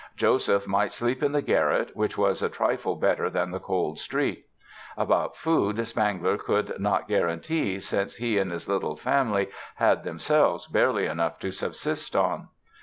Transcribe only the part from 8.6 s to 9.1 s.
little